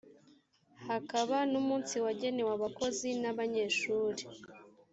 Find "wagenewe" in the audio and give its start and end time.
2.03-2.51